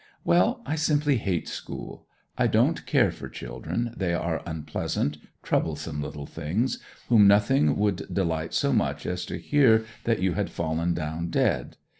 [0.25, 2.07] Well, I simply hate school.
[2.35, 8.55] I don't care for children they are unpleasant, troublesome little things, whom nothing would delight
[8.55, 11.77] so much as to hear that you had fallen down dead.